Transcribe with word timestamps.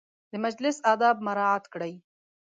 د 0.31 0.33
مجلس 0.45 0.77
اداب 0.91 1.17
مراعت 1.27 1.65
کړئ 1.73 1.93